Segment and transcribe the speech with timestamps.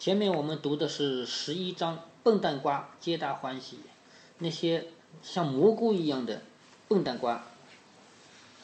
[0.00, 3.80] 前面我们读的是十一章，笨蛋瓜皆大欢喜，
[4.38, 4.86] 那些
[5.22, 6.40] 像蘑菇一样的
[6.88, 7.44] 笨蛋瓜，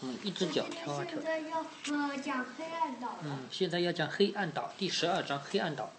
[0.01, 1.23] 嗯一只脚跳啊跳现。
[1.23, 3.19] 在要呃讲黑暗岛。
[3.23, 5.93] 嗯，现在要讲黑暗岛第十二章黑暗岛。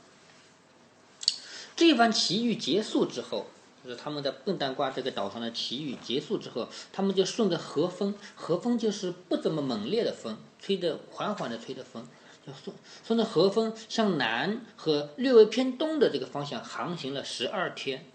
[1.76, 3.46] 这番奇遇结束之后，
[3.84, 12.10] 就是他们在笨蛋瓜这个岛上的奇遇结束之后，他们就顺着和风，和风就是不怎么猛烈的风，吹的缓缓的吹的风，就
[12.54, 12.76] 顺
[13.06, 18.06] 顺着和风向南和略微偏东的这个方向航行了十二天，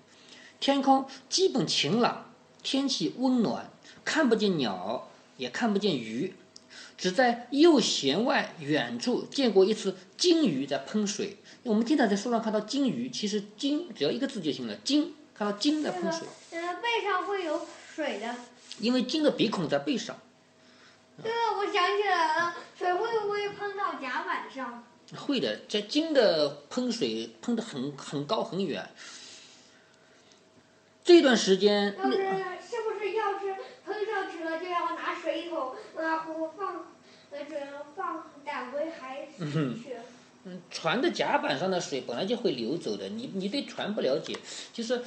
[0.61, 2.31] 天空基本晴朗，
[2.63, 3.71] 天气温暖，
[4.05, 6.35] 看不见鸟，也看不见鱼，
[6.97, 11.39] 只在右舷外远处见过一次鲸鱼在喷水。
[11.65, 18.35] 我们经常在书上看到鲸鱼，其实鲸只要一个字就行了，鲸看到鲸在喷水，呃背上会有水的。
[18.79, 20.17] 因为鲸的鼻孔在背上。
[21.21, 24.85] 对了，我想起来了，水会不会喷到甲板上？
[25.17, 28.89] 会的，这金的喷水喷得很很高很远。
[31.05, 36.21] 这段时间，要是是不是要是喷上去了，就要拿水桶呃
[36.57, 36.87] 放
[37.31, 37.57] 呃这
[37.97, 39.97] 放打回海水去？
[40.45, 44.39] 嗯，船的甲板上的水本来就会流走的，你你对船不了解，
[44.73, 45.03] 就是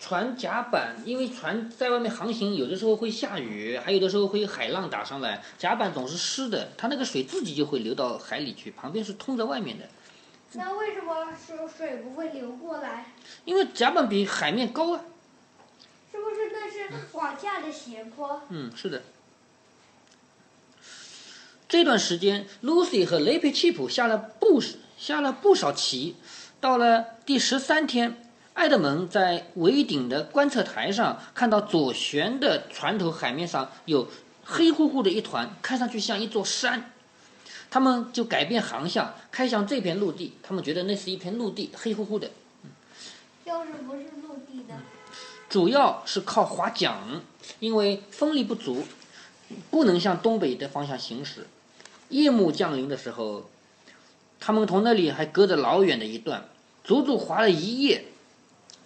[0.00, 9.84] 船甲板，因为船在外面航行，有的时候会下雨，还有的时候会有海浪打上来，甲板总是湿的，它那个水自己就会流到海里去，旁边是通在外面的，
[10.52, 13.12] 那为什么水水不会流过来？
[13.44, 15.04] 因为甲板比海面高啊。
[16.10, 18.42] 是不是那是往下的斜坡？
[18.48, 19.02] 嗯，是的。
[21.68, 24.60] 这段时间，Lucy 和雷佩契普下了不
[24.98, 26.16] 下了不少棋。
[26.60, 28.29] 到了第十三天，
[28.60, 34.06] 艾德蒙在桅顶的观测台上看到左舷的船头海面上有
[34.44, 36.92] 黑乎乎的一团，看上去像一座山。
[37.70, 40.34] 他们就改变航向，开向这片陆地。
[40.42, 42.32] 他们觉得那是一片陆地，黑乎乎的。
[43.46, 44.74] 要是不是陆地的，
[45.48, 47.22] 主要是靠划桨，
[47.60, 48.84] 因为风力不足，
[49.70, 51.46] 不能向东北的方向行驶。
[52.10, 53.48] 夜幕降临的时候，
[54.38, 56.44] 他们同那里还隔着老远的一段，
[56.84, 58.04] 足足划了一夜。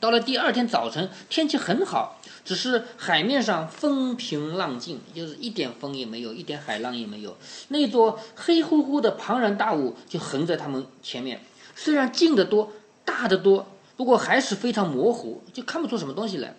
[0.05, 7.35] 到了第二天早晨，天气很好，只是海面上风平浪静，就是一点风也没有，一点海浪也没有。
[7.69, 11.41] 那座黑乎乎的庞然大物就横在他们前面，
[11.75, 12.71] 虽然近得多，
[13.03, 13.67] 大得多，
[13.97, 16.55] 不过还是非常模糊，就看不出什么东西来。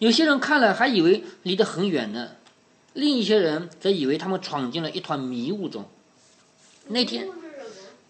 [0.00, 2.30] 有些人看了还以为离得很远呢，
[2.94, 5.84] 另一些人则以为他们闯进了一团迷雾中。
[6.88, 7.28] 那天？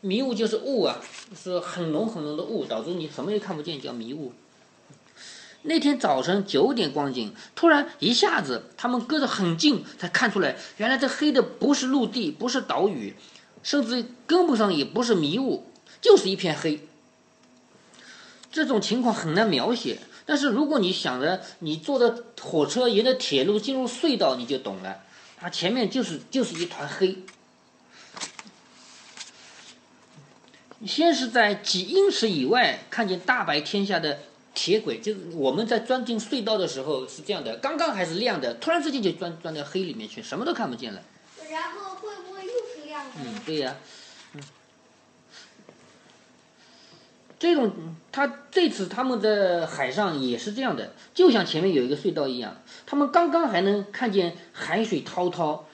[0.00, 0.98] 迷雾就是雾啊，
[1.36, 4.32] 是很浓很浓的雾，导致你什么也看不见，叫迷雾。
[5.68, 13.14] 那天早晨九点光景，突然一下子，他们隔得很近，才看出来，原来这黑的不是陆地，不是岛屿，
[13.62, 15.70] 甚至根本上也不是迷雾，
[16.00, 16.88] 就是一片黑。
[18.50, 25.02] 这种情况很难描写，但是如果你想着你坐的火车沿着铁路进入隧道，你就懂了。
[25.36, 27.18] 它前面就是就是一团黑，
[30.86, 34.20] 先是在几英尺以外看见大白天下的
[34.54, 41.00] 铁轨，就是我们在钻进隧道的时候是这样的，刚刚还是亮的，突然之间就钻钻到黑里面去，什么都看不见了。
[41.50, 43.10] 然后会不会又是亮的？
[43.16, 43.76] 嗯，对呀、
[44.34, 44.42] 嗯，
[47.38, 47.72] 这种
[48.10, 55.66] 他这次他们在海上也是这样的，就像前面有一个隧道一样，他们刚刚还能看见海水滔滔，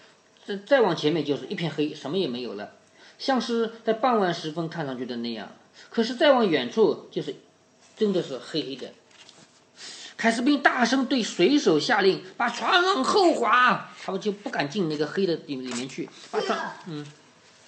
[0.44, 2.72] 再再往前面就是一片黑，什么也没有了，
[3.18, 5.50] 像是在傍晚时分看上去的那样。
[5.90, 7.34] 可是再往远处就是，
[7.96, 8.90] 真的是黑黑的。
[10.16, 17.06] 凯斯宾大声对水手下令，把船往后划，他们就不敢进那个黑的里里面去，把船对了，嗯。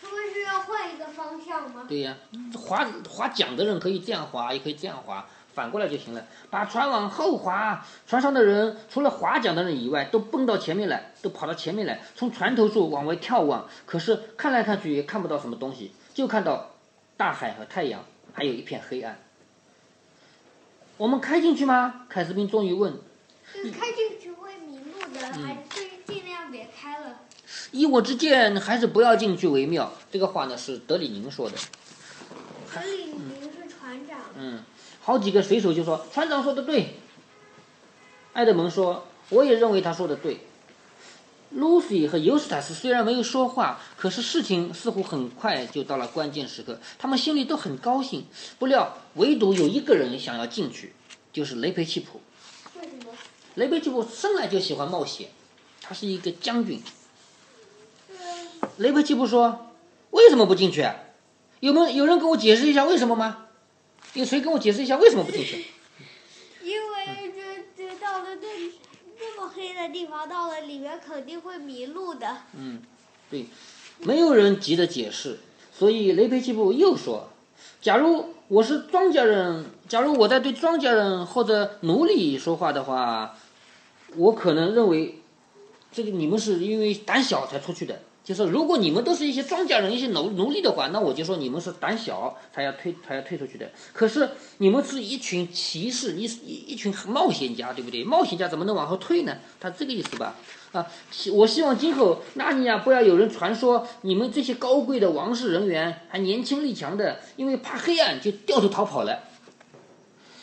[0.01, 1.85] 他们是要换一个方向吗？
[1.89, 2.17] 对呀、
[2.55, 6.25] 划划桨的人可以这样划，也可以这样划，反过来就行了。
[6.49, 13.69] 把船往后划，船上的人除了划桨的人以外，都蹦到前面来，都跑到前面来，从船头处往外眺望。
[13.85, 16.71] 可是看来看去也看不到什么东西，就看到
[17.17, 19.19] 大海和太阳，还有一片黑暗。
[20.99, 22.07] 我们开进去吗？
[22.09, 22.99] 凯斯宾终于问。
[23.55, 27.21] 就是开进去会迷路的，嗯还是尽量别开了。
[27.71, 29.93] 依我之见，还是不要进去为妙。
[30.11, 31.57] 这个话呢是德里宁说的。
[32.75, 34.63] 德里宁是船长，嗯，
[35.01, 36.95] 好几个水手就说船长说的对。
[38.33, 40.41] 埃德蒙说，我也认为他说的对。
[41.57, 48.27] Lucy 和尤斯塔斯虽然没有说话，可是事情似乎很快就到了关键时刻，他们心里都很高兴。
[48.59, 50.93] 不料，唯独有一个人想要进去，
[51.33, 52.21] 就是雷培契普。
[52.79, 53.13] 为什么？
[53.55, 55.31] 雷培契普生来就喜欢冒险，
[55.81, 56.83] 他是一个将军。
[58.77, 59.73] 雷培契普说
[60.13, 60.87] ：“为什么不进去？
[61.61, 63.47] 有没有有人给我解释一下为什么吗？”
[64.13, 65.67] 有谁跟我解释一下为什么不进去？
[69.49, 72.37] 黑的地方，到了里面肯定会迷路的。
[72.57, 72.83] 嗯，
[73.31, 73.47] 对，
[74.01, 75.39] 没有人急着解释，
[75.73, 77.29] 所以雷佩奇布又说
[77.81, 83.37] ：“假如我是庄稼人，假如我在对庄稼人或者奴隶说话的话，
[84.17, 85.21] 我可能认为
[85.93, 88.01] 这个你们是因为胆小才出去的。
[88.27, 93.71] 就是如果你们都是一些庄稼人、一些奴奴隶的话，那我就说你们是胆小他要退他要退出去的。
[93.93, 94.29] 可是
[94.59, 98.03] 你们是一群骑士，你是一一群冒险家，对不对？
[98.03, 99.37] 冒险家怎么能往后退呢？
[99.61, 100.35] 他这个意思吧？
[100.73, 100.85] 啊，
[101.33, 109.23] 我希望今后纳尼亚不要有人传说你们这些高贵的王室人员还年轻力强的，因为怕黑暗就掉头逃跑了。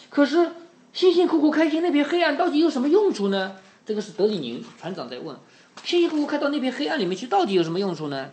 [0.10, 0.52] 可是
[0.94, 3.58] 辛辛苦苦开进那片黑暗到底有什么用处呢？
[3.86, 5.36] 这个是德里宁船长在问。
[5.84, 8.32] 辛辛苦苦开到那片黑暗里面去，到底有什么用处呢？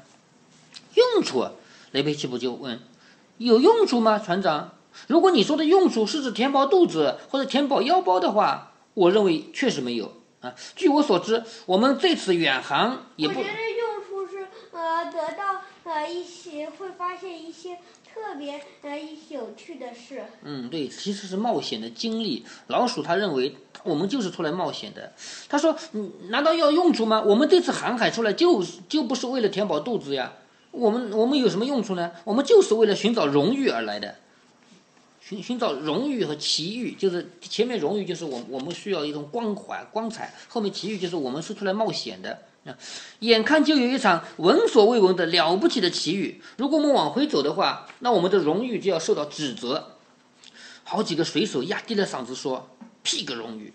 [0.94, 1.46] 用处，
[1.92, 2.80] 雷贝奇不就问
[3.38, 4.72] ：“有用处吗，船长？
[5.06, 10.54] 如果你说的用处是指填饱肚子或者填饱腰包的话，我认为确实没有啊。
[10.74, 17.78] 据我所知，我们这次远航也不我觉得用处是呃得到呃一些会发现一些
[18.20, 19.00] 特别呃
[19.30, 20.22] 有趣的事。
[20.44, 22.44] 嗯，对，其实是冒险的经历。
[22.66, 25.12] 老鼠他认为我们就是出来冒险的。
[25.48, 27.22] 他说：“嗯，难道要用处吗？
[27.22, 30.34] 我们这次航海出来就就不是为了填饱肚子呀。
[30.70, 32.12] 我们我们有什么用处呢？
[32.24, 34.16] 我们就是为了寻找荣誉而来的。
[35.20, 42.38] 寻寻找荣誉和奇遇，就是前面荣誉就是我我们需要一种光环光彩，后面奇遇就是我们是出来冒险的。
[42.66, 42.76] 啊，
[43.20, 49.96] 眼看就有一场闻所未闻的了不起的奇遇，如果我们往回走的话，那我们的荣誉就要受到指责。
[50.84, 52.68] 好几个水手压低了嗓子说
[53.02, 53.72] ：“屁个荣誉！”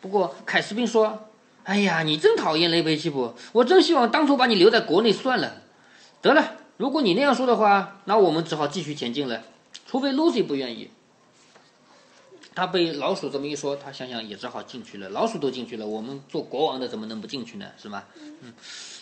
[0.00, 1.28] 不过凯斯宾说
[1.64, 5.62] ：“哎呀，你真讨厌雷贝奇普，我真希望当初把你留在国内算了。
[6.22, 9.42] 得了，如果你那样说的话，那我们只好继续前进了，
[9.86, 10.90] 除非 Lucy 不愿意。”
[12.56, 15.10] 他被老鼠这么一说，他想想也只好进去了。
[15.10, 17.66] 老鼠都进去了，我们做国王的怎么能不进去呢？
[17.80, 18.08] 是吧？
[18.18, 18.54] 嗯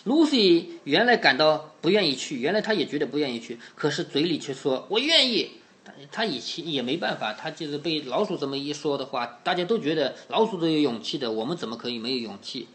[0.05, 5.51] ，Lucy 原来感到不愿意去，原来他也觉得不愿意去，可是嘴里却说：“我愿意。”
[5.85, 12.67] 他他以前也没办法，他就是被老鼠这么一说的话，大家都觉得老鼠都有勇气的，我们怎么可以没有勇气？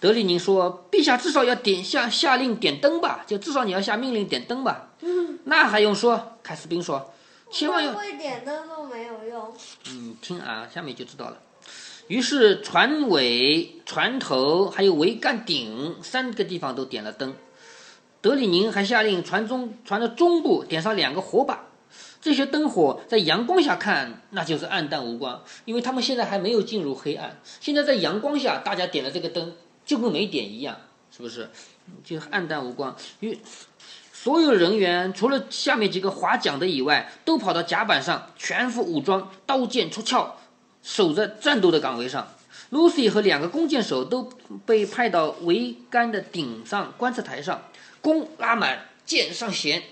[0.00, 6.36] 德里宁说：“陛下至少要点下下令点灯吧，就至少你要下命令点灯吧。”嗯那还用说？
[6.42, 7.12] 凯斯宾说
[7.50, 9.54] ：“千万要会点灯都没有用。
[9.90, 11.38] 嗯，听啊，下面就知道了。
[12.06, 17.34] 于是船尾、船头还有桅杆顶三个地方都点了灯。
[18.20, 21.64] 德里宁还下令船中船的中部点上两个火把。
[22.20, 27.40] 这些灯火在阳光下看，那就是暗淡无光，因为他们现在还没有进入黑暗。
[27.60, 29.54] 现在在阳光下，大家点了这个灯，
[29.86, 30.76] 就跟没点一样，
[31.12, 31.48] 是不是？
[32.02, 32.94] 就暗淡无光。
[33.20, 33.38] 因为
[34.28, 40.32] 所有人员除了下面几个划桨的以外，都跑到甲板上，全副武装，刀剑出鞘，
[40.82, 42.28] 守在战斗的岗位上。
[42.70, 44.28] Lucy 和两个弓箭手都
[44.66, 47.62] 被派到桅杆的顶上观测台上，
[48.02, 49.82] 弓拉满，箭上弦。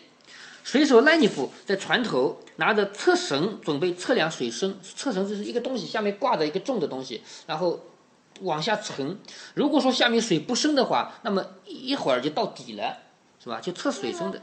[0.62, 4.78] 水手赖尼夫在船头拿着测绳，准备测量水深。
[4.82, 7.80] 测绳就是一个东西，下面挂着一个重的东西，然后
[8.42, 9.18] 往下沉。
[9.54, 12.98] 如果说下面水不深的话，那么一会儿就到底了，
[13.46, 13.60] 是吧？
[13.60, 14.42] 就测水深的。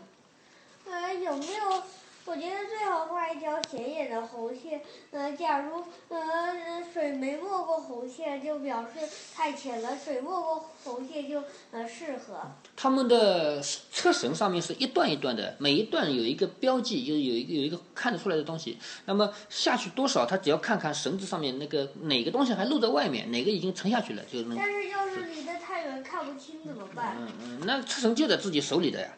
[0.90, 1.84] 呃，有没有？
[2.26, 4.82] 我觉得最好画一条显眼的红线。
[5.12, 12.40] 呃，假如呃水没没过红线，就表示太浅了；水没过红线就呃适合。
[12.76, 13.62] 他们的
[13.92, 18.78] 车绳上面是一段一段的，每一段有一个标记，就有一个有一个看得出来的东西。
[19.06, 24.58] 那么下去多少，他只要看看绳子上面那个哪个东西还露在外面，哪个已经沉下去了，就能。
[24.58, 27.18] 但是要是离得太远看不清怎么办？
[27.20, 29.10] 嗯嗯，那车绳就在自己手里的呀，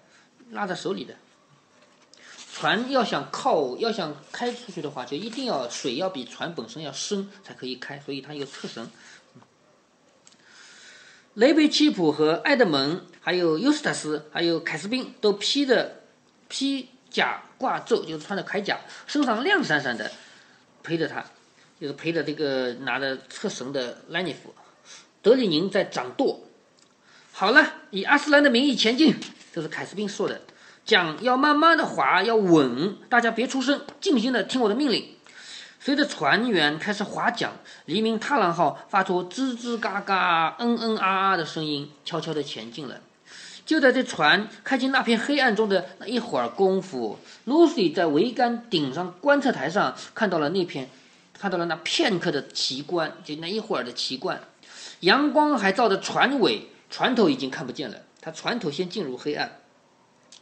[0.52, 1.14] 拉在手里的。
[2.58, 8.90] 船要想靠，要想开出去的话，就一定要水要比船本身要深才可以开，所以它有车绳。
[11.34, 16.04] 雷贝奇普和埃德蒙，还有尤斯塔斯，还有凯斯宾都披着
[16.48, 20.10] 披甲挂胄，就是穿着铠甲，身上亮闪闪的，
[20.82, 21.26] 陪着他，
[21.78, 24.56] 就是陪着这个拿着车绳的兰尼夫。
[25.22, 26.40] 德里宁在掌舵。
[27.34, 29.14] 好了，以阿斯兰的名义前进，
[29.54, 30.40] 这是凯斯宾说的。
[30.86, 35.04] 桨要慢慢的划，要稳，大家别出声，静心的听我的命令。
[35.80, 37.54] 随着船员开始划桨，
[37.86, 43.02] 黎明踏浪号发出吱吱嘎嘎、嗯嗯啊啊的声音，悄悄地前进了。
[43.66, 50.88] 就在这船开进那片黑暗中的那一会儿功夫，Lucy 在桅杆顶上观测台上看到了那片，
[51.40, 54.40] 看到了那片刻的奇观，就那一会儿的奇观。
[55.00, 57.98] 阳光还照着船尾，船头已经看不见了。
[58.22, 59.58] 他船头先进入黑暗。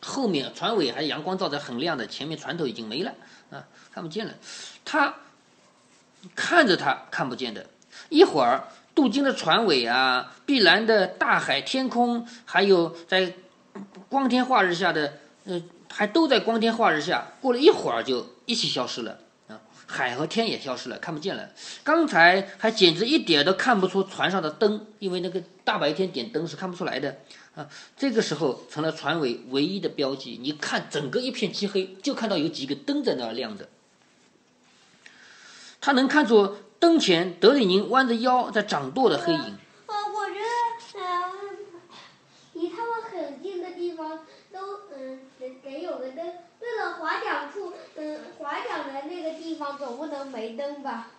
[0.04, 3.14] 后面船尾还阳光照着很亮的，前面船头已经没了
[3.50, 4.34] 啊，看不见了。
[4.84, 5.16] 他
[6.36, 7.66] 看着他看不见的，
[8.10, 13.34] 一会儿镀金的船尾啊，碧蓝的大海天空，还有在
[14.10, 17.28] 光天化日下的，呃，还都在光天化日下。
[17.42, 19.18] 过了一会儿就一起消失了，
[19.86, 21.50] 海和天也消失了，看不见了。
[21.84, 27.18] 刚才还简直一点都看不出船上的灯，因为那个大白天点灯是看不出来的。
[27.56, 30.40] 啊，这个时候成了船尾唯一的标记。
[30.42, 33.70] 你看，整个一片漆黑，就看到有几个灯在那亮着。
[35.80, 39.40] 他能看出灯前德里宁弯着腰在掌舵的黑影。
[39.40, 41.58] 啊，我觉得，嗯，
[42.54, 44.60] 离他们很近的地方都，
[44.98, 46.08] 嗯，得得有个
[46.84, 46.90] 灯。
[46.90, 51.12] 对了，划桨处，嗯，划桨的那个地方总不能没灯吧？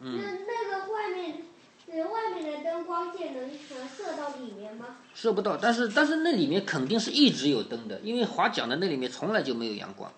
[0.00, 0.18] 嗯。
[0.18, 1.42] 那那个外面。
[1.86, 4.96] 那外面的灯光线能射到里面吗？
[5.14, 10.10] 射不到，但是但是那里面肯定是一直有灯的，因为划桨的那里面从来就没有阳光，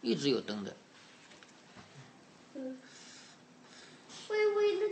[0.00, 0.74] 一直有灯的。
[2.54, 2.78] 嗯，
[4.30, 4.86] 微微的，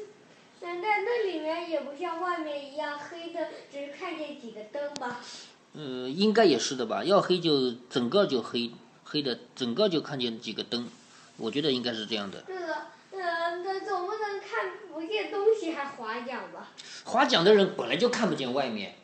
[0.61, 5.19] 难道那里面也不像外面一样黑的，只是看见几个灯吧？
[5.73, 7.03] 嗯，应该也是的吧？
[7.03, 8.71] 要黑就整个就黑，
[9.09, 10.89] 黑的整个就看见几个灯，
[11.37, 12.43] 我觉得应该是这样的。
[12.43, 16.73] 对了，呃，那总不能看不见东西还划桨吧？
[17.05, 18.97] 划桨的人本来就看不见外面，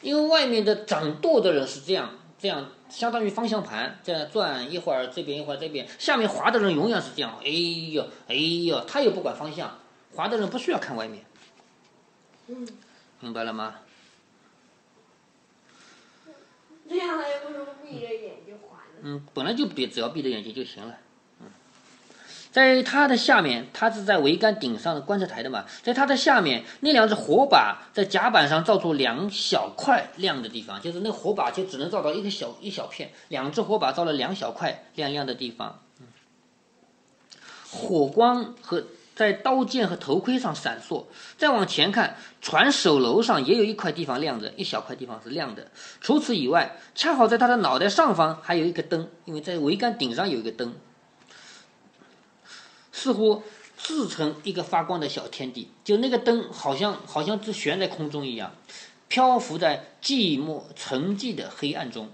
[0.00, 9.78] 因为外面的掌舵的人是这样，这样相当于方向盘这样转一会儿这边一会儿这边，下面划的人永远是这样，哎呦哎呦，他又不管方向，
[10.14, 11.22] 划的人不需要看外面。
[12.46, 12.66] 嗯，
[13.20, 13.80] 明白了吗？
[16.88, 18.79] 这样还不如闭着眼睛划呢。
[19.02, 20.94] 嗯，本来就闭，只要闭着眼睛就行了。
[22.52, 35.80] 在它的下面，它是在桅杆顶上的观测台的嘛，在它的下面，那两只火把在甲板上照出两小块亮的地方，就是那火把就只能照到一个小一小片，两只火把照了两小块亮亮的地方，
[37.70, 38.82] 火光和
[39.20, 41.04] 在刀剑和头盔上闪烁。
[41.36, 45.70] 再往前看，船首楼上也有一块地方亮着，一小块地方是亮的。
[46.00, 50.74] 除此以外，恰好在他的脑袋上方还有一个灯，因为在桅杆顶上有一个灯。
[52.92, 53.42] 似乎
[53.76, 58.54] 自成一个发光的小天地，就那个灯好像好像是悬在空中一样，
[59.08, 62.08] 漂浮在寂寞沉寂的黑暗中，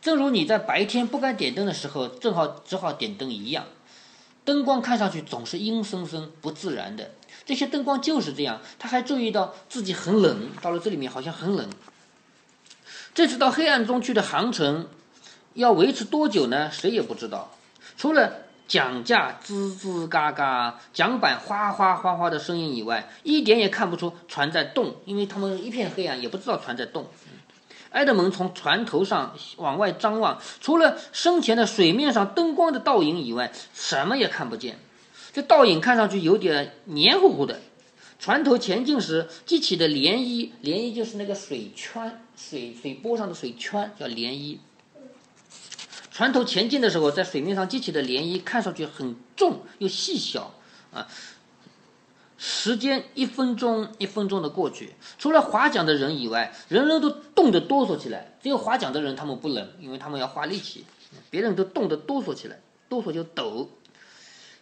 [0.00, 3.66] 正如你在白天不敢点灯的时候，正好只好点灯一样。
[4.46, 7.10] 灯光看上去总是阴森森、不自然的，
[7.44, 8.62] 这些灯光就是这样。
[8.78, 11.68] 他还注意到自己很冷，到了这里面好像很冷。
[13.12, 14.88] 这次到黑暗中去的航程
[15.52, 16.70] 要维持多久呢？
[16.70, 17.50] 谁也不知道，
[17.98, 18.46] 除了。
[18.68, 27.06] 桨架吱吱嘎嘎，桨板哗哗哗哗的声音以外，一点也看不出船在动，因为他们一片黑暗，也不知道船在动。
[27.96, 34.78] 埃德蒙从船头上往外张望，除了身前的水面上灯光的倒影以外，什么也看不见。
[35.32, 37.58] 这倒影看上去有点黏糊糊的。
[38.18, 44.58] 船头前进时激起的涟漪，涟漪就是那个水圈，水水波上的水圈叫涟漪。
[46.10, 50.52] 船头前进的时候，在水面上激起的涟漪看上去很重又细小，
[50.92, 51.08] 啊，
[52.38, 58.36] 时间一分钟一分钟的过去，除了划桨的人以外，人人都冻得哆嗦起来。
[58.42, 60.84] 只有划桨的人他们不冷，因为他们要花力气，
[61.30, 63.70] 别人都冻得哆嗦起来，哆嗦就抖。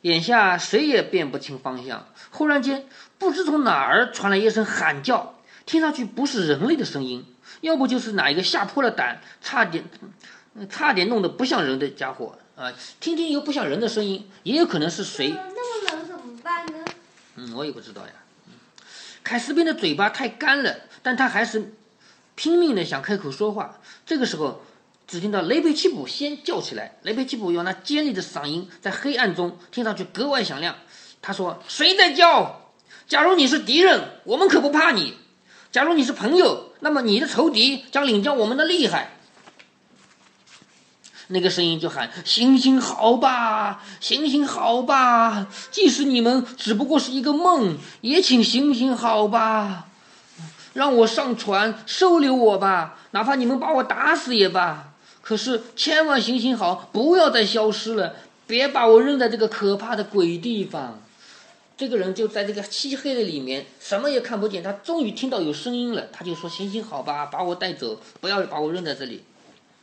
[0.03, 2.07] 眼下谁也辨不清方向。
[2.31, 2.87] 忽然间，
[3.19, 5.35] 不知从哪儿传来一声喊叫，
[5.67, 7.25] 听上去不是人类的声音，
[7.61, 9.85] 要不就是哪一个吓破了胆，差点。
[10.71, 12.73] 差点弄得不像人的家伙啊！
[13.01, 15.35] 听听又不像人的声音，也有可能是谁？
[17.37, 18.13] 嗯，我也不知道呀。
[19.23, 21.75] 凯斯宾的嘴巴太干了，但他还是
[22.35, 23.81] 拼命的想开口说话。
[24.05, 24.63] 这个时候，
[25.07, 26.99] 只听到雷佩奇普先叫起来。
[27.03, 30.77] 雷佩奇普用那尖利的嗓音在黑暗中听上去格外响亮。
[31.23, 32.71] 他说：“谁在叫？
[33.07, 35.15] 假如你是敌人，我们可不怕你；
[35.73, 39.17] 假如你是朋友，那么你的仇敌将领教我们的厉害。”
[41.29, 49.87] 那个声音就喊：“行行好吧，行行好吧，即使你们只不过是一个梦，也请行行好吧，
[50.75, 54.93] 让我上船收留我吧，哪怕你们把我打死也罢。
[55.23, 58.17] 可是千万行行好，不要再消失了，
[58.47, 61.01] 别把我扔在这个可怕的鬼地方。”
[61.77, 64.63] 这个人就在这个漆黑的里面，什么也看不见。
[64.63, 69.25] 他终于听到有声音了，他就说：“行行好吧，把我带走，不要把我扔在这里。”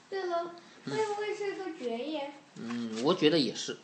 [0.09, 0.51] 对了。
[0.95, 2.31] 会不会是个绝业？
[2.57, 3.77] 嗯，我觉得也是。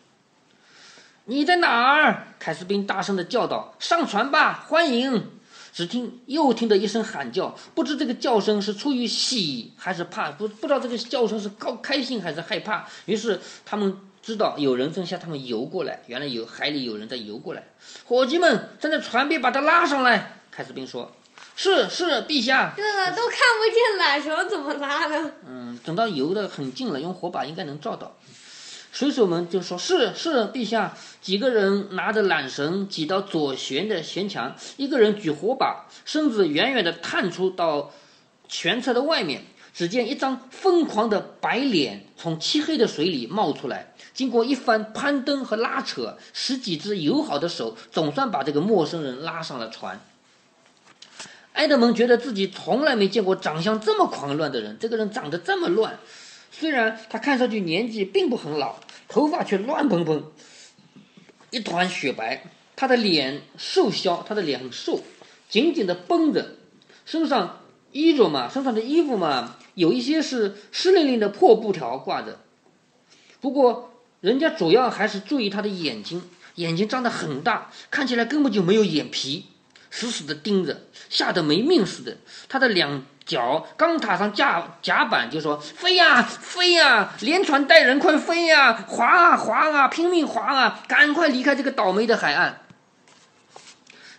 [1.26, 2.28] 你在哪儿？
[2.40, 5.32] 凯斯宾大声的叫道：“上船吧，欢迎！
[5.74, 12.88] 只听又听得一声喊叫，不知这个叫声是出于喜还是怕，不不知道这个叫声是高开心还是害怕。
[13.06, 17.64] 于是他们知道有人正向他们游过来，原来有海里有人在游过来。
[18.06, 20.40] 伙计们，站在船边把他拉上来。
[20.50, 21.12] 凯斯宾说
[21.58, 25.32] ：“是是，陛下。”对了都看不见缆绳，怎么拉呢？
[25.46, 28.16] 嗯，等到游的很近了，用火把应该能照到。
[28.92, 37.92] 水手们就说：“是是，陛下。”几个人拿着缆绳挤到左舷的舷墙，一个人举火把，身子远远的探出到
[38.48, 39.44] 舷侧的外面。
[39.74, 43.94] 只见一张疯狂的白脸从漆黑的水里冒出来。
[44.12, 50.00] 经过一番攀登和拉扯，十几只友好的手总算把这个陌生人拉上了船。
[51.58, 54.78] 埃德蒙觉得自己从来没见过长相这么狂乱的人。
[54.80, 55.98] 这个人长得这么乱，
[56.52, 58.76] 虽然他看上去年纪并不很老。
[59.10, 60.32] 头发却乱蓬蓬，
[61.50, 62.44] 一团雪白。
[62.76, 65.02] 他的脸瘦削，他的脸很瘦，
[65.50, 66.56] 紧紧的绷着。
[67.06, 67.62] 身上
[67.94, 72.42] 衣着嘛，身上的衣服嘛，有一些是湿淋淋的破布条挂着。
[73.40, 76.22] 不过，人家主要还是注意他的眼睛，
[76.56, 79.46] 眼睛张得很大，看起来根本就没有眼皮，
[79.92, 82.18] 死死的盯着，吓得没命似的。
[82.50, 83.04] 他的两。
[83.28, 92.62] 脚刚踏上甲甲板，就说飞呀飞呀，连船带人快飞呀，划啊划啊，拼命划啊，赶快离开这个倒霉的海岸。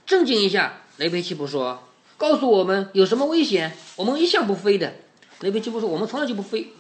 [0.05, 3.75] 镇静一下，雷贝奇普说：“告诉我们有什么危险？
[3.97, 4.93] 我们一向不飞的。”
[5.41, 6.75] 雷贝奇普说：“我们从来就不飞。”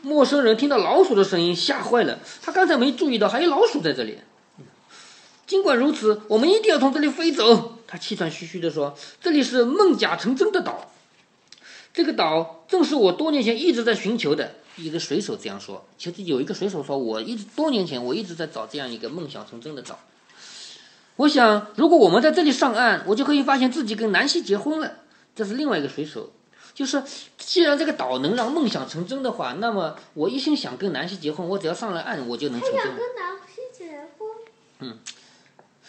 [0.00, 2.20] 陌生人听到老鼠的声音，吓坏了。
[2.40, 4.20] 他刚才没注意到还有老鼠在这里。
[5.48, 7.78] 尽管如此，我们一定要从这里飞走。
[7.86, 10.92] 他气喘吁吁地说：“这里是梦假成真的岛，
[11.94, 15.84] 这个岛正是我多年前一直在寻求的。”一个水手这样说。
[15.96, 19.98] 其实有一个水手说：“我一直多年前我一直在找这样一个梦想成真的岛。
[21.16, 24.98] 我想，如果我们在这里上岸，我就可以发现自己跟南希结婚了。”
[25.34, 26.30] 这是另外一个水手，
[26.74, 27.02] 就是
[27.38, 32.82] 既然这个岛能让梦想成真的话，那么我一心想跟南希结婚，我只要上了岸，我就能成真。
[32.82, 33.86] 想跟南希结
[34.18, 34.28] 婚？
[34.80, 34.98] 嗯。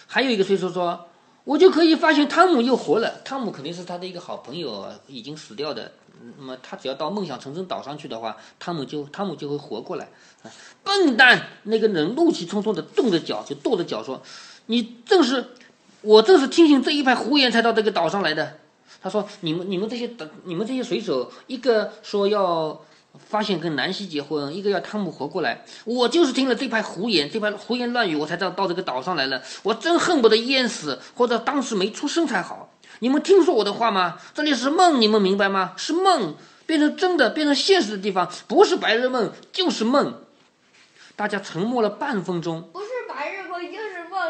[0.10, 1.06] 还有一个水手说。
[1.46, 3.22] 我就可以发现汤姆又活了。
[3.26, 5.94] 汤姆肯定是他的一个好朋友，已经死掉的。
[6.38, 10.10] 那么他只要到梦想成真岛上去的话，汤姆就汤姆就会活过来。
[10.84, 11.48] 笨蛋！
[11.64, 14.22] 那个人怒气冲冲的动着脚，就跺着脚说
[14.68, 15.44] ：“你正是，
[16.02, 18.60] 我正是听信这一派胡言才到这个岛上来的。”
[19.02, 20.12] 他说：“你们你们这些
[20.44, 22.80] 你们这些水手，一个说要。”
[23.18, 25.64] 发现跟南希结婚，一个要汤姆活过来。
[25.86, 29.42] 我就是听了这派胡言，这派胡言乱语，我才到到这个岛上来了。
[29.64, 32.72] 我真恨不得淹死，或者当时没出生才好。
[33.00, 34.18] 你们听说我的话吗？
[34.34, 35.74] 这里是梦，你们明白吗？
[35.78, 40.22] 是梦变成真的，变成现实的地方，不是白日梦就是梦。
[41.16, 42.70] 大家沉默了半分钟。
[42.72, 42.88] 不是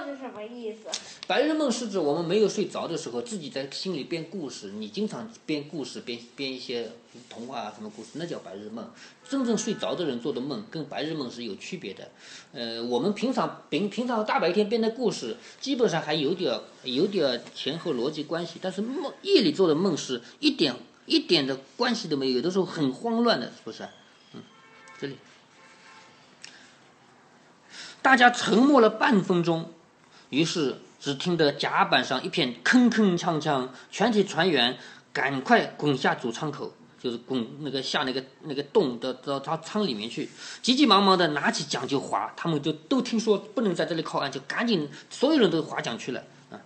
[0.05, 0.89] 就是梦是什么意思？
[1.27, 4.71] 白日梦是指我们没有睡着的时候，自己在心里编故事。
[4.71, 6.91] 你经常编故事，编编一些
[7.29, 8.89] 童话啊什么故事，那叫白日梦。
[9.27, 12.09] 真正睡着的人做的梦跟白日梦是有区别的。
[12.53, 18.59] 呃，我们平常平平常大白天编的故事，基本上还有点有点前后逻辑关系。
[18.62, 23.83] 但是梦夜里做的梦是一点一点的关系都没有，有的时候很慌乱的，是不是？
[24.33, 24.41] 嗯，
[24.99, 25.17] 这里，
[28.01, 29.71] 大家沉默了半分钟，
[30.29, 30.75] 于是。
[31.01, 34.77] 只听得甲板上一片铿铿锵锵，全体船员
[35.13, 40.29] 赶快滚下主舱口，就是滚那个下那个那个洞的到他舱里面去，
[40.61, 42.33] 急急忙忙的拿起桨就划。
[42.35, 46.59] 他们就都听说不能在这里靠岸，就赶紧所有人都划桨去了啊，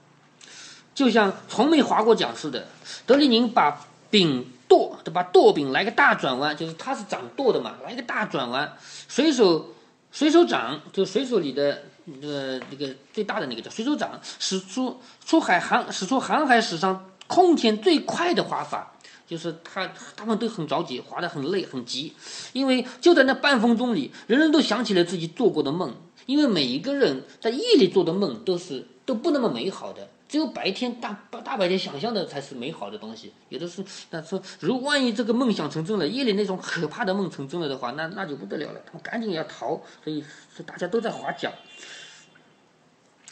[0.95, 2.67] 就像从没划过桨似的。
[3.05, 8.75] 德里宁把柄舵，把舵柄来个大转弯，就是他是掌舵的嘛，来个大转弯。
[9.07, 9.75] 水手
[10.11, 11.83] 水手长就水手里的。
[12.05, 18.93] 那个那个最大的那个叫水手长，使出出海航使出航海史上空前最快的划法，
[19.25, 22.13] 就是他他们都很着急，划得很累很急，
[22.51, 30.09] 因为就在那半分钟里，人人都想起了自己做过的梦，因为每一个人在夜里做的梦都是都不那么美好的。
[30.33, 31.15] 只有白天大
[31.45, 33.85] 大白天想象的才是美好的东西，有的是。
[34.09, 38.81] 那说如万一这个梦想成真了，夜里那种可怕的梦成真了的话，那那就不得了了。
[38.83, 40.25] 他们赶紧要逃，所以
[40.57, 41.53] 是大家都在划桨。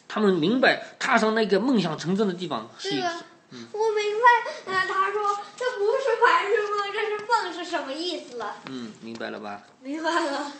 [0.07, 2.91] 他们明白踏上那个梦想成真的地方是。
[2.91, 4.71] 这个，我明白。
[4.71, 8.57] 呃，他说这不是白日梦，这是梦，是什么意思了？
[8.69, 9.63] 嗯，明白了吧？
[9.81, 10.51] 明白了。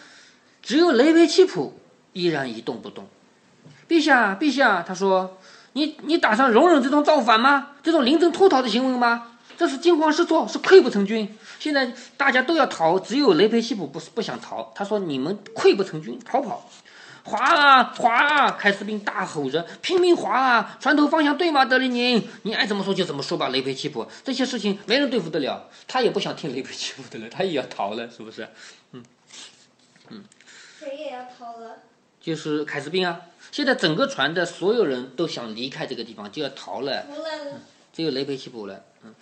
[0.63, 1.79] 只有雷维奇普
[2.13, 3.07] 依然一动不动。
[3.87, 5.37] 陛下，陛下，他说。
[5.73, 7.69] 你你打算容忍这种造反吗？
[7.81, 9.27] 这种临阵脱逃的行为吗？
[9.57, 11.37] 这是惊慌失措，是溃不成军。
[11.59, 14.71] 现在大家都要逃，只有雷培西普不是不想逃。
[14.73, 16.67] 他说：“你们溃不成军，逃跑。
[17.23, 18.51] 划啊划啊！
[18.59, 20.75] 凯斯宾大吼着，拼命划啊！
[20.79, 22.27] 船头方向对吗，德里宁？
[22.41, 24.07] 你爱怎么说就怎么说吧，雷佩西普。
[24.23, 28.49] 这些事情没人对付得了，他也不想听雷佩西普的了，他也要逃了，是不是？
[28.93, 29.03] 嗯
[30.09, 30.23] 嗯。
[30.79, 31.77] 谁也要逃了？
[32.19, 33.21] 就是凯斯宾啊！
[33.51, 37.05] 现在整个船的所有人都想离开这个地方，就要逃了。
[37.93, 38.85] 只有雷佩奇普了。
[39.03, 39.13] 嗯。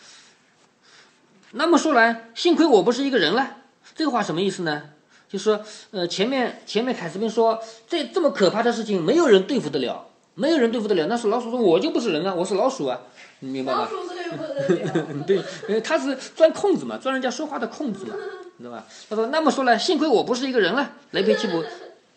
[1.52, 3.58] 那么说来，幸亏我不是一个人了。
[3.96, 4.92] 这个话什么意思呢？
[5.28, 5.62] 就说，
[5.92, 11.08] 呃，前面前面凯斯宾说，这这么可怕的事情，没有人对付得了，没有人对付得了。
[11.08, 13.02] 那是老鼠说，我就不是人啊，我是老鼠啊，
[13.40, 13.82] 你明白吗？
[13.82, 15.24] 老鼠对付得了。
[15.26, 18.16] 对，呃，他是钻空子嘛，钻人家说话的空子嘛，
[18.58, 18.86] 你知道吧？
[19.10, 20.94] 他说，那么说来，幸亏我不是一个人了。
[21.12, 21.64] 雷佩奇普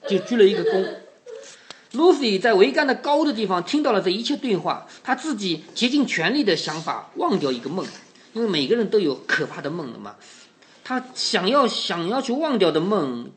[0.07, 0.87] 就鞠了一个躬。
[1.95, 7.87] Lucy 在桅杆的高的地方听到了这一切对话，他自己竭尽全力的想法忘掉一个梦。
[8.33, 10.17] 因为每个人都有可怕的梦的嘛，
[10.83, 13.31] 他想要想要去忘掉的梦，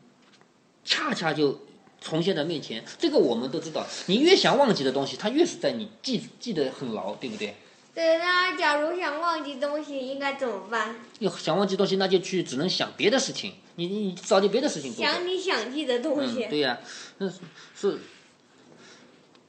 [0.86, 1.60] 恰恰就
[2.00, 2.82] 重现在面前。
[2.98, 7.54] 这个我们都知道，你越想忘记的东西，它越是在你记记得很牢，对不对？
[7.94, 10.96] 对，那假如想忘记东西，应该怎么办？
[11.18, 15.04] 要想忘记东西，那就去只能想别的事情，你你找点别的事情做。
[15.04, 16.46] 想你想记的东西。
[16.46, 16.78] 嗯，对呀，
[17.18, 17.98] 那是。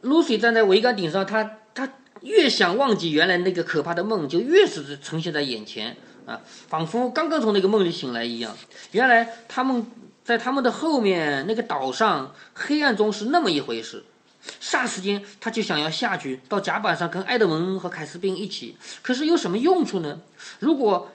[0.03, 1.89] Lucy 站在桅杆顶上，他他。
[2.21, 8.57] 越想忘记原来那个可怕的梦，就越是呈现在眼前啊，仿佛刚刚从那个梦里醒来一样。
[8.91, 9.85] 原来他们
[10.23, 14.03] 在他们的后面那个岛上，黑暗中是那么一回事。
[14.59, 20.19] 霎时间，他就想要下去到甲板上跟埃德蒙和凯斯宾一起，可是有什么用处呢？
[20.59, 21.11] 如果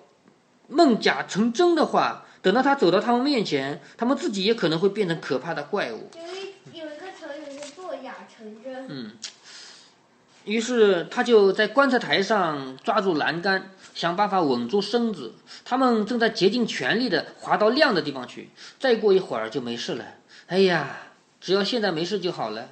[0.68, 6.08] 梦假成真的话，等到他走到他们面前，他们自己也可能会变成可怕的怪物。
[8.88, 9.12] 嗯。
[10.44, 15.34] 于是他就在棺材台上抓住栏杆，想办法稳住身子。
[15.64, 18.50] 他们正在竭尽全力地滑到亮的地方去，
[18.80, 20.04] 再过一会儿就没事了。
[20.48, 20.96] 哎呀，
[21.40, 22.68] 只要现在没事就好了。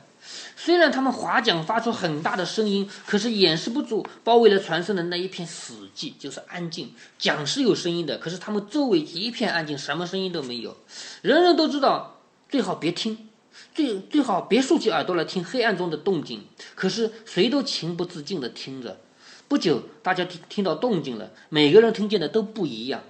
[0.57, 6.93] 虽然他们划桨发出很大的声音，可是掩饰不住包围了船身的那一片死寂，就是安静。
[7.19, 10.77] 桨是有声音的，可是他们周围一片安静，什么声音都没有。
[11.23, 13.30] 人人都知道，最好别听。
[13.75, 19.01] 最最好别竖起耳朵来听黑暗中的动静，可是谁都情不自禁地听着。
[19.49, 23.03] 不久，大家听听到动静了，每个人听见的都不一样，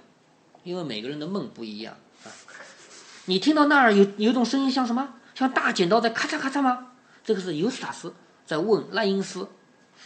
[0.63, 2.31] 因为每个人的梦不一样啊。
[3.25, 5.15] 你听到那儿有有种声音像什么？
[5.35, 6.93] 像大剪刀在咔嚓咔嚓吗？
[7.23, 8.13] 这个是尤斯塔斯
[8.45, 9.47] 在问赖因斯。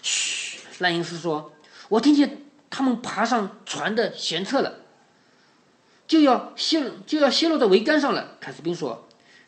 [0.02, 1.54] 嘘，赖因斯说
[1.88, 4.80] ：“我听见他们爬上船的舷侧了，
[6.08, 9.05] 就要泄就要泄露在桅杆上了。”凯斯宾说。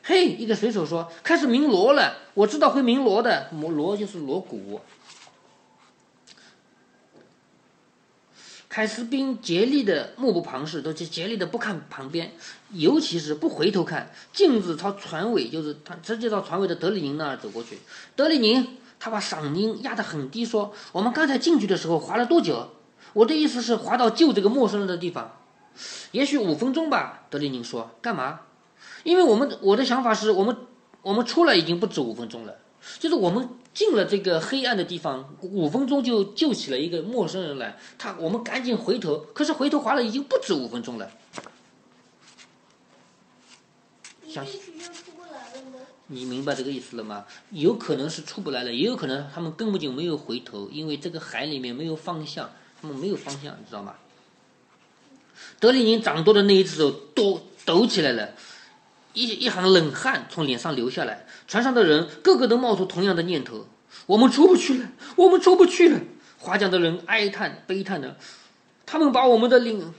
[0.08, 4.80] 嘿，一个水手说：“开始鸣锣了，我知道会鸣锣的，锣就是锣鼓。”
[8.70, 12.32] 凯斯宾竭力的目不旁视，都竭竭力的不看旁边，
[12.72, 17.80] 尤其是不回头看，径直朝船尾，就是他直接到船尾的德里宁那儿走过去。
[18.16, 22.70] 德里宁，他把嗓音压得很低，说：“我们刚才进去的时候划了多久？
[23.12, 25.38] 我的意思是划到救这个陌生人的地方，
[26.12, 28.40] 也许五分钟吧。”德里宁说：“干嘛？”
[29.04, 30.56] 因为我们我的想法是我们
[31.02, 32.58] 我们出来已经不止五分钟了，
[33.00, 41.10] 就是我们进了这个黑暗的地方，五分钟就救起了一个陌生人来，他我们赶紧回头，可是回头划了已经不止五分钟了。
[44.28, 44.46] 想
[46.08, 47.26] 你明白这个意思了吗？
[47.52, 52.50] 有可能是出不来了，也有可能他们根本就没有回头，因为这个海里面没有方向，
[52.82, 53.96] 他们没有方向，你知道吗？
[55.60, 58.30] 德里宁掌舵的那一只手抖抖起来了。
[59.18, 63.66] 一一行冷汗从脸上流下来，船上的人个个都冒出同样的念头：
[64.06, 66.00] 我们出不去了，我们出不去了。
[66.38, 68.16] 划桨的人哀叹悲叹的，
[68.86, 69.92] 他们把我们的领，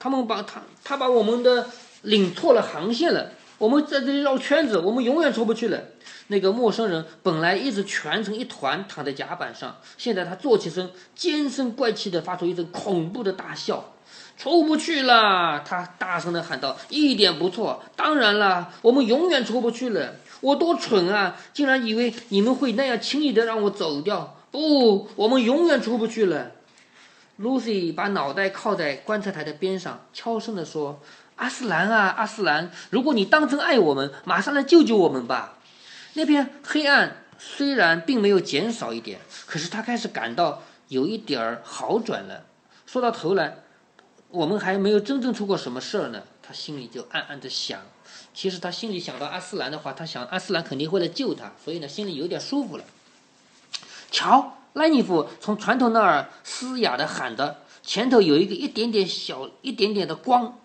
[0.00, 1.68] 他们把他他把我们的
[2.02, 3.30] 领错了航线了。
[3.58, 5.80] 我们在这里绕圈子，我们永远出不去了。
[6.26, 13.94] 那个陌生人本来一直蜷成一团躺在甲板上，现在他坐起身，尖声怪气的发出一阵恐怖的大笑。
[14.38, 15.64] 出不去了！
[15.66, 20.14] 他大声的喊道：“一点不错，当然了，我们永远出不去了。
[20.40, 24.36] 我多蠢啊，竟然以为你们会那样轻易的让我走掉。
[24.52, 26.52] 不，我们永远出不去了。”
[27.42, 31.00] Lucy 把脑袋靠在观察台的边上，悄声的说
[31.34, 35.58] ：“阿斯兰啊，阿斯兰，如果你当真爱我们，马上来救救我们吧。”
[36.14, 42.44] 那片黑暗虽然并没有减少一点，可是他开始感到有一点儿好转了。
[42.86, 43.56] 说到头来。
[44.30, 47.80] 我们还没有真正出过什么事儿呢，他心里就暗暗的想。
[48.34, 52.84] 其实他心里想到阿斯兰的话，他想阿斯兰肯定会来救他，所以呢，心里有点舒服了。
[54.10, 60.58] 瞧，赖尼夫从船头那儿嘶哑的喊着，前头有一个一点点小、一点点的光。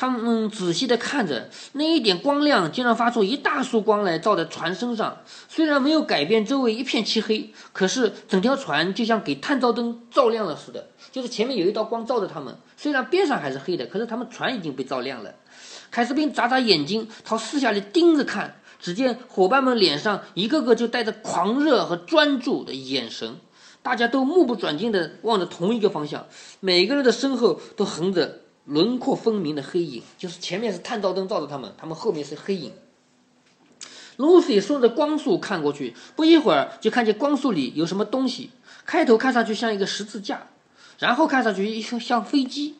[0.00, 5.18] 他们仔细的看着那一点光亮，竟然发出一大束光来，照在船身上。
[5.48, 10.86] 虽然没有改变周围一片漆黑，可是整条船就像给探照灯照亮了似的。
[11.10, 15.34] 就是前面有一道光照着他们，虽然边上还是黑的，可是他们船已经被照亮了。
[15.90, 18.60] 凯斯宾眨眨眼睛，朝四下里盯着看。
[18.78, 23.40] 只见伙伴们脸上一个个就带着狂热和专注的眼神，
[23.82, 26.28] 大家都目不转睛地望着同一个方向，
[26.60, 32.72] 每个人的身后都横着轮廓分明的黑影，就是前面是探照灯照着他们，他们后面是黑影。
[34.18, 38.50] Lucy 顺着光束看过去，不一会儿就看见光束里有什么东西，
[38.84, 40.48] 开头看上去像一个十字架。
[40.98, 42.74] 然后看上去像像飞机，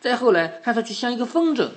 [0.00, 1.70] 再后来看上去像一个风筝，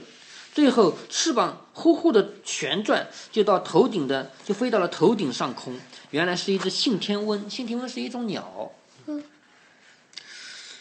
[0.53, 5.75] 最后翅膀呼呼的旋转，就到头顶的，就飞到了头顶上空。
[6.11, 8.71] 原来是一只信天翁，信天翁是一种鸟。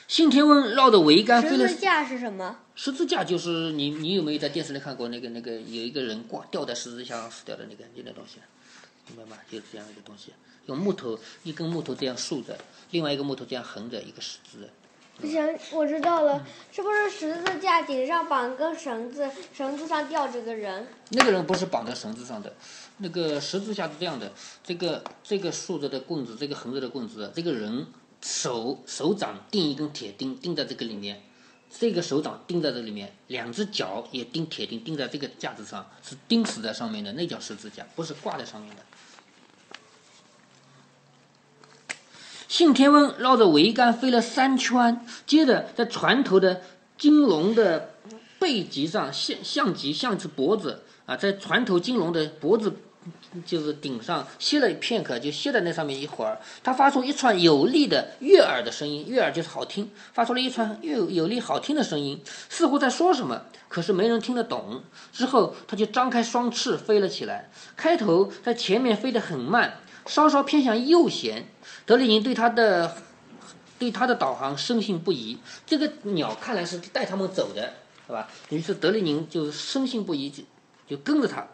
[0.09, 1.67] 信天翁绕着桅杆飞了。
[1.67, 2.59] 十字架是什么？
[2.75, 8.39] 十字架就是你，你有没有在电视里看过那个那个有一个人挂吊在十字架上死掉的那个那个东西？
[9.09, 9.37] 明白吗？
[9.51, 10.33] 就是这样一个东西，
[10.67, 12.57] 用木头一根木头这样竖着，
[12.91, 14.69] 另外一个木头这样横着一个十字。
[15.19, 15.43] 不行，
[15.73, 20.87] 我知道了，是不是十字架顶上绑根绳子，绳子上吊着个人？
[21.11, 22.53] 那个人不是绑在绳子上的，
[22.99, 24.31] 那个十字架是这样的，
[24.63, 27.87] 这个这个竖着的棍子，这个横着的棍子，这个人
[28.27, 31.23] 手手掌钉一根铁钉钉在这个里面，
[31.71, 38.83] 这个手掌钉在这里面，两只脚也钉铁钉钉在这个架子上，是钉死在上面的，那叫十字架，不是挂在上面的。
[42.49, 46.63] 信天翁绕着桅杆飞了三圈，接着在船头的
[46.99, 47.95] 金龙的
[48.41, 52.75] 背脊上像像极像只脖子啊，在船头金龙的脖子
[53.45, 56.39] 就是顶上歇了片刻，就歇在那上面一会儿。
[56.65, 64.83] 它发出一串有力的悦耳的声音，悦耳就是好听，发出了一串有有力好听的声音，似乎在说什么，可是没人听得懂。
[65.13, 71.43] 之后，它就张开双翅飞了起来，开头在前面飞得很慢，稍稍偏向右舷。
[71.85, 72.97] 德里宁对它的
[73.79, 77.75] 对它的导航深信不疑，这个鸟看来是带他们走的，
[78.07, 78.29] 是吧？
[78.49, 80.43] 于是德里宁就深信不疑，就
[80.89, 81.47] 就跟着它，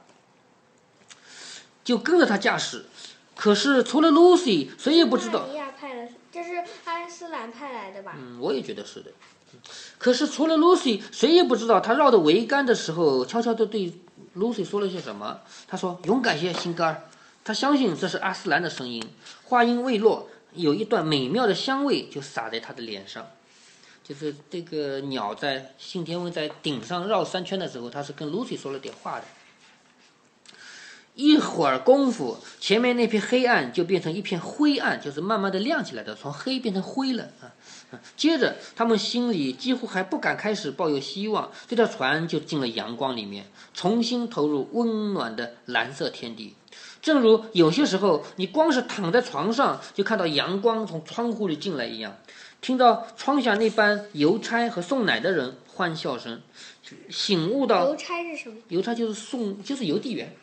[1.85, 2.85] 就跟着他驾驶。
[3.35, 5.47] 可是除了 Lucy，谁也不知道。
[5.81, 8.15] 派的，这是爱因斯兰派来的吧？
[8.17, 9.11] 嗯，我也觉得是的。
[9.99, 13.93] 可是除了 Lucy，谁也不知道他绕着桅杆的时候，悄悄地对
[14.37, 15.41] Lucy 说了些什么。
[15.67, 17.03] 他说：“勇敢些，心肝儿。”
[17.45, 19.03] 他相信这是阿斯兰的声音。
[19.45, 23.27] 话音未落，有一段美妙的香味就洒在他的脸上。
[24.05, 29.25] 就是这个鸟在信天翁在顶上绕三圈的时候，他是跟 Lucy 说了点话的。
[31.15, 37.53] 一会儿功夫，前面那片黑暗就变成一片灰暗，就是慢慢的亮起来的，从黑变成灰了啊。
[38.17, 43.45] 接着，他们心里几乎还不敢开始抱有希望，这条船就进了阳光里面，
[43.75, 46.55] 重新投入温暖的蓝色天地。
[47.03, 52.17] 正如有些时候，你光是躺在床上就看到阳光从窗户里进来一样，
[52.63, 56.41] 听到窗下那班邮差和送奶的人欢笑声，
[57.11, 58.57] 醒悟到邮差是什么？
[58.69, 60.35] 邮差就是送，就是邮递员。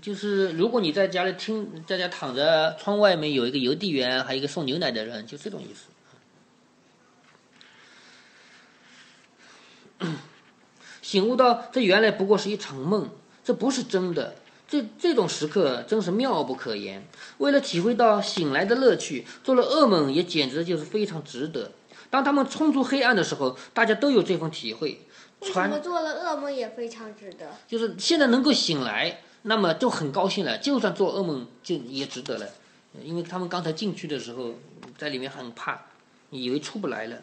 [0.00, 5.86] 就是如果你在家里听，在家躺着，窗外面有一个邮递员，还有一个送牛奶的人，就这种意思。
[11.02, 13.10] 醒悟到这原来不过是一场梦。
[13.42, 14.36] 这不是真的，
[14.68, 17.04] 这这种时刻真是妙不可言。
[17.38, 21.72] 为了体会到醒来的乐趣，做了噩梦也简直就是非常值得。
[22.10, 25.00] 当他们冲出黑暗的时候，大家都有这份体会。
[25.40, 27.50] 为什么做了噩梦也非常值得？
[27.66, 30.58] 就是现在能够醒来，那么就很高兴了。
[30.58, 32.46] 就算做噩梦，就也值得了，
[33.02, 34.54] 因为他们刚才进去的时候，
[34.98, 35.80] 在里面很怕，
[36.30, 37.16] 以为出不来了。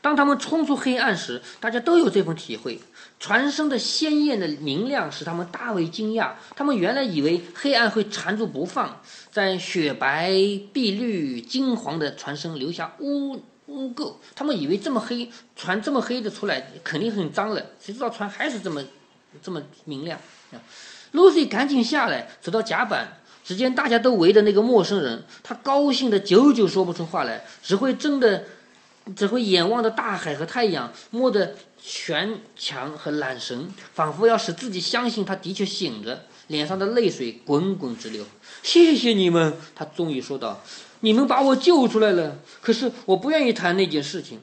[0.00, 2.80] 当他们冲出黑暗时，大家都有这份体会。
[3.18, 6.32] 船身的鲜艳的明亮使他们大为惊讶。
[6.56, 10.30] 他们原来以为黑暗会缠住不放，在雪白、
[10.72, 14.14] 碧绿、金黄的船身留下污污垢。
[14.34, 18.82] 他们以为这么黑船这么黑的出来肯定很脏了，谁知道船还是这么
[19.42, 20.18] 这么明亮。
[21.12, 28.44] Lucy 赶紧下来，走到甲板，只见大家都围着那个陌生人，他高兴的久久说不出话来，只会睁的。
[29.16, 38.24] 只会眼望着大海和太阳，摸着拳墙和缆绳，仿佛要使自己相信他的确醒着，脸上的泪水滚滚直流。
[38.62, 40.62] 谢谢你们，他终于说道
[41.00, 42.36] ：“你们把我救出来了。
[42.60, 44.38] 可是我不愿意谈那件事情。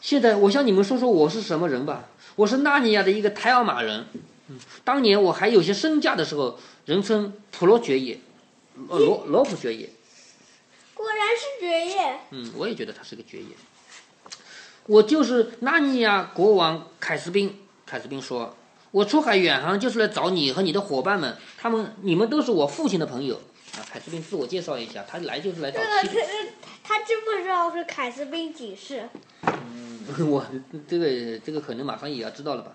[0.00, 2.04] 现在我向你们说说我是什么人吧。
[2.36, 4.06] 我是纳尼亚的一个泰尔马人。
[4.48, 8.18] 嗯，当年我还有些身价的时候，人称普罗爵爷，
[8.88, 9.90] 罗罗普爵爷。
[10.94, 12.20] 果然是爵爷。
[12.30, 13.48] 嗯，我也觉得他是个爵爷。
[14.86, 17.62] 我就是纳尼亚国王凯斯宾。
[17.84, 18.56] 凯斯宾说
[18.90, 23.40] ：“我出海远航就是来找你和你的伙伴们，他们你们都是我父亲的朋友。”
[23.76, 26.18] 啊，凯斯宾自我介绍一下，他来就是来找这个七。
[26.82, 29.08] 他知不知道是凯斯宾几世？
[29.42, 30.46] 嗯， 我
[30.88, 32.74] 这个这个可能马上也要知道了吧。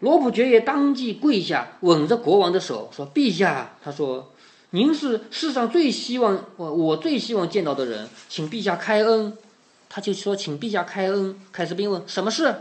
[0.00, 4.32] 罗普爵爷当即跪下，吻着国王的手，说：“陛下，他说，
[4.70, 9.36] 您是世上最希望我我最希望见到的人，请陛下开恩。”
[9.90, 12.54] 他就说：“请陛下开恩。”凯斯宾问：“什么事？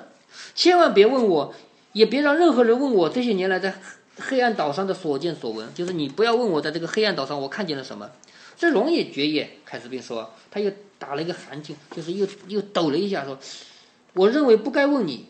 [0.55, 1.53] 千万别问我，
[1.93, 3.79] 也别让任何人问我这些年来在
[4.17, 5.67] 黑暗岛上的所见所闻。
[5.75, 8.09] 就是你不要问我在这个黑暗岛上我看见了什么。”
[8.57, 13.37] 这龙野爵爷，凯斯宾说，他又打了一个寒噤，就是又又抖了一下，说
[14.15, 15.27] ：“我认为不该问你。”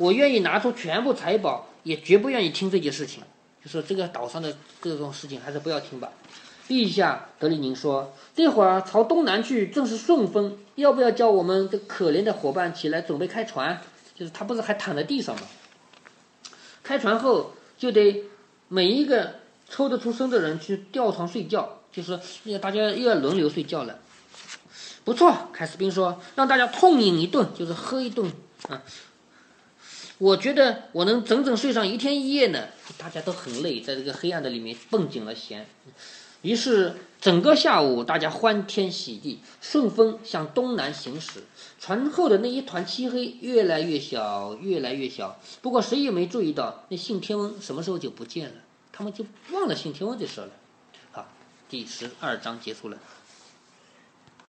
[0.00, 3.22] 我愿意拿出全部财宝，也绝不愿意听这件事情。
[3.62, 6.10] 就说这个岛上的各种事情，还是不要听吧。
[6.66, 13.78] 陛下，德里宁说，这会儿朝东南去正是顺风，要不要叫我们的可怜的伙伴起来准备开船？
[14.14, 15.42] 就是他不是还躺在地上吗？
[16.82, 18.24] 开船后就得
[18.68, 19.34] 每一个
[19.68, 23.98] 抽得出身的人去吊床睡觉，就是要大家又要轮流睡觉了。
[25.04, 28.32] 不错，凯斯宾说，让大家痛饮一顿，就是喝一顿
[28.70, 28.80] 啊。
[30.20, 32.68] 我觉得我能整整睡上一天一夜呢。
[32.98, 35.66] 大家都很累，在这个黑暗的里面绷紧了弦。
[36.42, 41.44] 于是整个下午，大家欢天喜地，顺风向东南行驶。
[41.78, 45.40] 船后的那一团漆黑越来越小，越来越小。
[45.62, 48.54] 不过谁也没注意到，那信天翁什么时候就不见了。
[48.92, 50.50] 他们就忘了信天翁这事了。
[51.12, 51.26] 好，
[51.70, 52.98] 第十二章结束了。